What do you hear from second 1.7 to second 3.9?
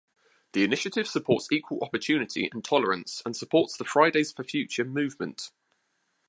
opportunity and tolerance and supports the